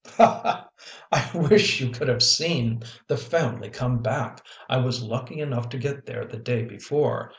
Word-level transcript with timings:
"I 0.17 0.65
wish 1.35 1.79
you 1.79 1.91
could 1.91 2.07
have 2.07 2.23
seen 2.23 2.81
the 3.07 3.17
family 3.17 3.69
come 3.69 4.01
back! 4.01 4.43
I 4.67 4.77
was 4.77 5.03
lucky 5.03 5.39
enough 5.39 5.69
to 5.69 5.77
get 5.77 6.07
there 6.07 6.25
the 6.25 6.37
day 6.39 6.63
before. 6.65 7.29